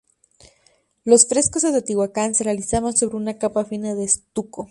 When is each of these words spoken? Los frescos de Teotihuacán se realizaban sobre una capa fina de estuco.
Los 1.05 1.27
frescos 1.27 1.61
de 1.61 1.69
Teotihuacán 1.69 2.33
se 2.33 2.43
realizaban 2.43 2.97
sobre 2.97 3.17
una 3.17 3.37
capa 3.37 3.65
fina 3.65 3.93
de 3.93 4.05
estuco. 4.05 4.59